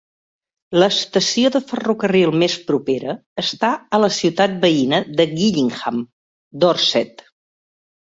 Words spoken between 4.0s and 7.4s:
la ciutat veïna de Gillingham, Dorset.